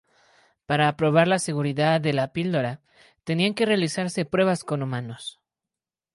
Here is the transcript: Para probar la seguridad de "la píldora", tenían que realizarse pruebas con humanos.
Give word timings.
Para 0.65 0.97
probar 0.97 1.27
la 1.27 1.37
seguridad 1.37 2.01
de 2.01 2.11
"la 2.13 2.33
píldora", 2.33 2.81
tenían 3.23 3.53
que 3.53 3.67
realizarse 3.67 4.25
pruebas 4.25 4.63
con 4.63 4.81
humanos. 4.81 5.39